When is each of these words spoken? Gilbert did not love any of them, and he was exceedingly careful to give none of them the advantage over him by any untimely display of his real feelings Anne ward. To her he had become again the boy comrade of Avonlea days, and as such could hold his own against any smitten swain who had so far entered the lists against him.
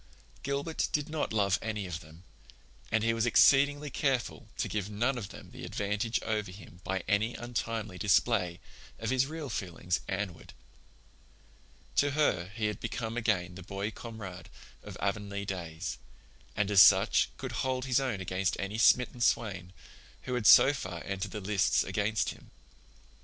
Gilbert 0.41 0.87
did 0.91 1.09
not 1.09 1.31
love 1.31 1.59
any 1.61 1.85
of 1.85 1.99
them, 1.99 2.23
and 2.91 3.03
he 3.03 3.13
was 3.13 3.27
exceedingly 3.27 3.91
careful 3.91 4.47
to 4.57 4.67
give 4.67 4.89
none 4.89 5.15
of 5.15 5.29
them 5.29 5.51
the 5.51 5.63
advantage 5.63 6.19
over 6.23 6.49
him 6.49 6.81
by 6.83 7.03
any 7.07 7.35
untimely 7.35 7.99
display 7.99 8.59
of 8.97 9.11
his 9.11 9.27
real 9.27 9.47
feelings 9.47 9.99
Anne 10.07 10.33
ward. 10.33 10.53
To 11.97 12.09
her 12.17 12.49
he 12.55 12.65
had 12.65 12.79
become 12.79 13.15
again 13.15 13.53
the 13.53 13.61
boy 13.61 13.91
comrade 13.91 14.49
of 14.81 14.97
Avonlea 14.99 15.45
days, 15.45 15.99
and 16.55 16.71
as 16.71 16.81
such 16.81 17.29
could 17.37 17.51
hold 17.61 17.85
his 17.85 17.99
own 17.99 18.21
against 18.21 18.59
any 18.59 18.79
smitten 18.79 19.21
swain 19.21 19.71
who 20.23 20.33
had 20.33 20.47
so 20.47 20.73
far 20.73 21.03
entered 21.03 21.29
the 21.29 21.41
lists 21.41 21.83
against 21.83 22.29
him. 22.29 22.49